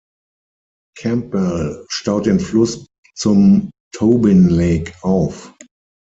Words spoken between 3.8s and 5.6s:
Tobin Lake auf.